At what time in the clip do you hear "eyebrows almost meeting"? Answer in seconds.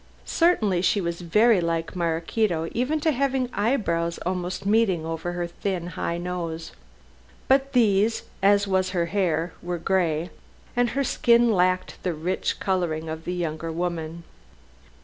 3.53-5.05